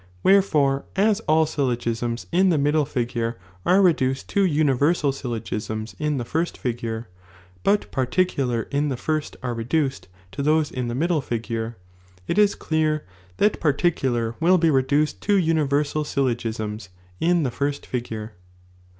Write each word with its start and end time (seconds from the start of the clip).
Wherefore, 0.23 0.85
aa 0.97 1.13
all 1.27 1.45
syllogisms 1.45 2.25
in 2.31 2.51
ihe 2.51 2.59
middle 2.59 2.87
figure 2.87 3.37
are 3.67 3.83
reduced 3.83 4.27
to 4.29 4.47
nniversal 4.47 5.13
syllogisms 5.13 5.95
in 5.99 6.17
the 6.17 6.25
first 6.25 6.57
figure, 6.57 7.07
but 7.63 7.91
particular 7.91 8.63
in 8.71 8.89
the 8.89 8.97
first 8.97 9.37
are 9.43 9.53
reduced 9.53 10.07
to 10.31 10.41
those 10.41 10.71
in 10.71 10.87
the 10.87 10.95
middle 10.95 11.21
figure, 11.21 11.77
it 12.27 12.39
is 12.39 12.55
clear 12.55 13.05
that 13.37 13.59
particular 13.61 14.35
will 14.39 14.57
he 14.57 14.71
reduced 14.71 15.21
to 15.21 15.39
nniversal 15.39 16.03
syllogisms 16.03 16.89
in 17.19 17.43
the 17.43 17.51
first 17.51 17.85
figure. 17.85 18.31